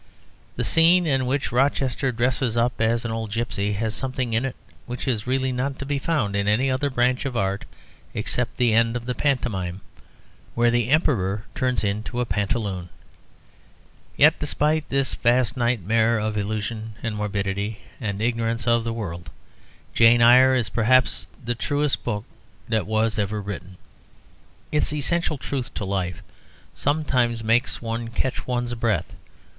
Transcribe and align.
The 0.55 0.63
scene 0.63 1.05
in 1.05 1.27
which 1.27 1.51
Rochester 1.51 2.11
dresses 2.11 2.57
up 2.57 2.73
as 2.81 3.05
an 3.05 3.11
old 3.11 3.31
gipsy 3.31 3.73
has 3.73 3.93
something 3.93 4.33
in 4.33 4.45
it 4.45 4.55
which 4.87 5.07
is 5.07 5.27
really 5.27 5.51
not 5.51 5.77
to 5.77 5.85
be 5.85 5.99
found 5.99 6.35
in 6.35 6.47
any 6.47 6.71
other 6.71 6.89
branch 6.89 7.23
of 7.23 7.37
art, 7.37 7.65
except 8.15 8.59
in 8.59 8.65
the 8.67 8.73
end 8.73 8.95
of 8.95 9.05
the 9.05 9.13
pantomime, 9.13 9.81
where 10.55 10.71
the 10.71 10.89
Emperor 10.89 11.45
turns 11.53 11.83
into 11.83 12.19
a 12.19 12.25
pantaloon. 12.25 12.89
Yet, 14.17 14.39
despite 14.39 14.89
this 14.89 15.13
vast 15.13 15.55
nightmare 15.55 16.17
of 16.19 16.35
illusion 16.35 16.95
and 17.03 17.15
morbidity 17.15 17.81
and 17.99 18.23
ignorance 18.23 18.65
of 18.65 18.83
the 18.83 18.93
world, 18.93 19.29
"Jane 19.93 20.19
Eyre" 20.23 20.55
is 20.55 20.69
perhaps 20.69 21.27
the 21.45 21.53
truest 21.53 22.03
book 22.03 22.25
that 22.67 22.87
was 22.87 23.19
ever 23.19 23.39
written. 23.39 23.77
Its 24.71 24.91
essential 24.91 25.37
truth 25.37 25.71
to 25.75 25.85
life 25.85 26.23
sometimes 26.73 27.43
makes 27.43 27.83
one 27.83 28.07
catch 28.07 28.47
one's 28.47 28.73
breath. 28.73 29.15